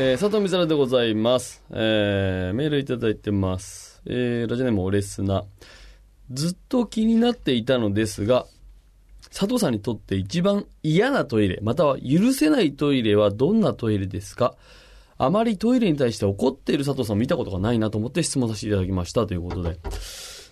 [0.00, 1.60] えー、佐藤美沙でございます。
[1.72, 4.00] えー、メールいただいてます。
[4.06, 5.42] えー、ラジオネームオレスナ。
[6.30, 8.46] ずっと気になっていたのですが、
[9.30, 14.54] 佐藤さんにとって一番嫌なトイレ、または許せないトイレはどんなトイレですか？
[15.16, 19.78] あまりトイレに対して怒っている佐藤さんを見たことがないなと思って質問させていただきましたということで。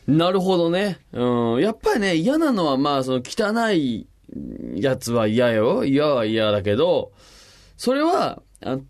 [0.08, 0.98] なるほどね。
[1.12, 1.60] うん。
[1.60, 4.08] やっぱりね、嫌なのはまあ、その汚い
[4.74, 5.84] やつは嫌よ。
[5.84, 7.12] 嫌は嫌だけど、
[7.77, 8.43] それは、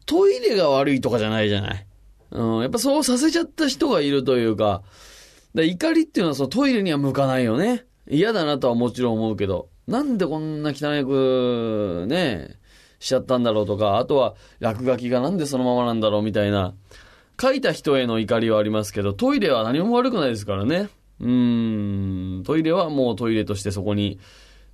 [0.07, 1.87] トイレが悪いとかじゃないじゃない。
[2.30, 2.60] うん。
[2.63, 4.83] やっぱそうさせちゃった人がいるというか、
[5.55, 7.85] だ怒りっていうのはそのトイレには向かないよね。
[8.09, 12.59] 嫌だなとはもちろん思うけど、なんでこんな汚く、ね、
[12.99, 16.75] しちゃったんだろうとか、あとは落書きがなんでそのままなんだろうみたいな、
[17.41, 20.88] 書いた人への怒りはありますけど、トイレは何も悪くないですからね。
[21.21, 24.19] うん、トイレはもうトイレとしてそこに、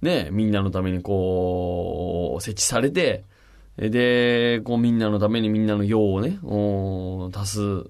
[0.01, 3.25] ね、みんなのためにこう、設置されて、
[3.78, 7.84] で、こうみんなのためにみんなの用をね、お足す、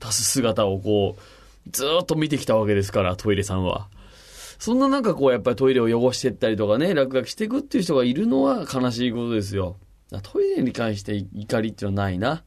[0.00, 3.88] 足す姿をこう、ずっと見てきたわけですから、トイレさんは。
[4.58, 9.76] そんな中こうやっぱりトイレを汚してったりとかね、落書きしていくっていう人がいるのは悲しいことですよ。
[10.22, 12.44] トイレに関して怒りっていうのはないな。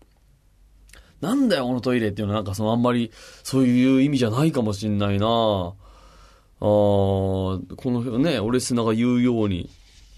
[1.22, 3.12] なんだよこのトイレっていうのはなんかそのあんまり
[3.44, 9.70] そういう意味じゃないかもしんないなあーこのね、俺砂が言うように、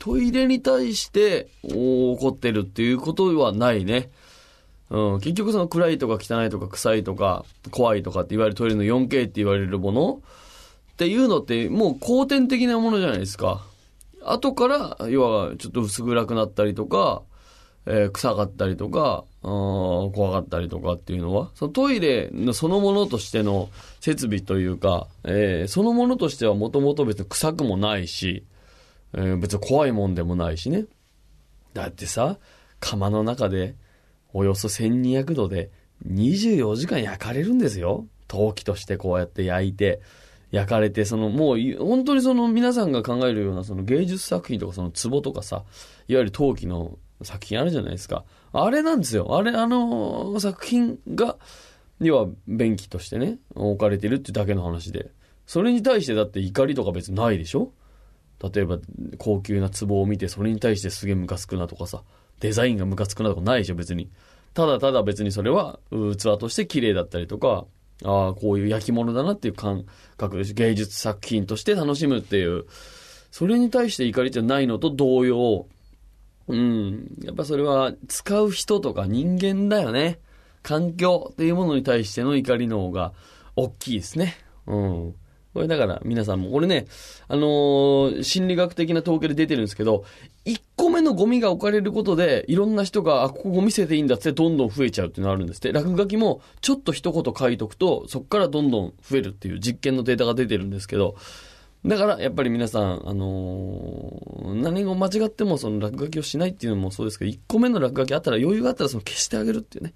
[0.01, 4.09] トイレに対して怒ってるっていうことはないね。
[4.89, 10.21] うん、結局その暗いとか汚いとか臭いとか怖いとかって言われるトイレの 4K って言われるもの
[10.93, 13.63] っていうのってもう後天的なものじゃないですか。
[14.25, 17.21] 後から、要はちょっと薄暗くなったりとか、
[17.85, 23.69] えー臭かったりとか、あー怖かったりとかっていうのは、そのトイレのそのものとしての
[23.99, 28.43] 設備というか、えーそのものとしてはもともと別に臭くもないし、
[29.13, 30.85] えー別に怖いもんでもないしね。
[31.73, 32.37] だってさ、
[32.79, 33.75] 釜の中で
[34.33, 35.71] およそ1200度で
[36.07, 38.07] 24時間焼かれるんですよ。
[38.27, 40.01] 陶器としてこうやって焼いて、
[40.51, 45.63] 焼かれて、そのもう本当にその皆さんが考えるようなその芸術作品とかその壺とかさ、
[46.07, 48.25] いわゆる陶器の作品あるじゃないですか。
[48.53, 49.37] あれなんですよ。
[49.37, 51.37] あれ、あの作品が、
[51.99, 55.11] 要は便器としてね、置かれてるってだけの話で。
[55.45, 57.73] それに対してだって怒りとか別にないでしょ
[58.41, 58.79] 例えば
[59.17, 62.03] 高級な壺を見てそれに対してすげえムカつくなとかさ、
[62.39, 64.09] デザインがムカつくなとかないでしょ別に。
[64.53, 67.65] ただただ別にそれは器として綺麗だったりとか、
[68.03, 69.85] ああ、こういう焼き物だなっていう感
[70.17, 72.65] 覚でしょ芸術作品として楽しむっていう、
[73.31, 75.67] それに対して怒りじゃないのと同様、
[76.47, 80.19] うん、やっぱそれは使う人とか人間だよね。
[80.63, 83.13] 環境っていうものに対しての怒りの方が
[83.55, 84.35] 大きいですね。
[84.67, 85.15] うん。
[85.53, 86.87] これだから皆さんも、これね、
[87.27, 90.05] あのー心理学的な統計で出てるんですけど、
[90.45, 95.73] 1個目のゴミが置かれることで、いろんな人が、あ、ここゴミ捨てていいんだってどんどん増えちゃうっていうのがあるんですって。
[95.73, 101.15] 落書きも、ちょっと一言書いとくと、そこからどんどん増えるっていう実験のデータが出てるんですけど、
[101.85, 109.93] だから、やっぱり皆さん、あのー何が間違ってもその落書きをしないっていうのもそうですけど、1個目の落書きあったら余裕があったらその消してあげるっていうね。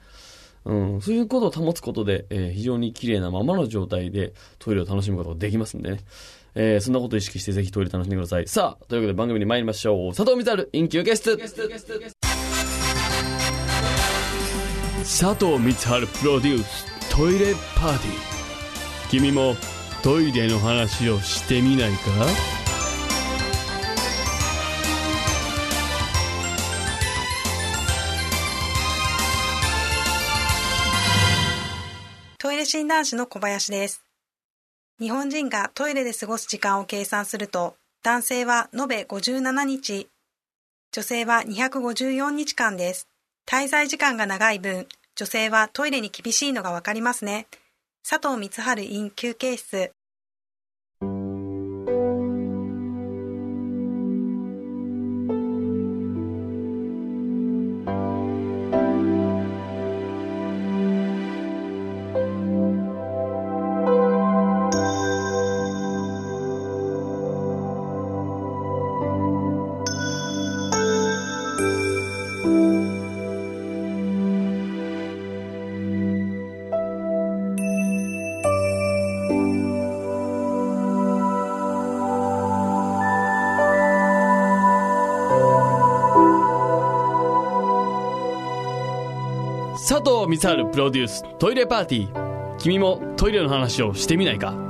[0.66, 6.00] うん、そういうことを保つことで、えー非常に綺麗なままの状態でトイレを楽しむことができますんでね。
[6.56, 8.48] えーそんなことを意識してぜひトイレ楽しんでください。
[8.48, 10.14] さあ、というわけで番組に参りましょう。
[10.16, 11.56] 佐藤光春、インキューゲスト佐
[15.36, 18.14] 藤光春プロデューストイレパーティー。
[19.12, 19.56] 君も
[20.02, 22.55] トイレの話をしてみないか？
[32.66, 34.04] 診断士の小林です。
[35.00, 40.10] 日本人がトイレで過ごす時間を計算すると、男性は延べ57日、
[40.92, 43.08] 女性は254日間です。
[43.46, 47.48] 滞在時間が長い分、女性はトイレに厳しいのがわかりますね。
[48.08, 49.92] 佐藤光春 in 休憩室。
[89.88, 92.58] 佐藤光春プロデューストイレパーティー。
[92.58, 94.65] 君もトイレの話をしてみないか？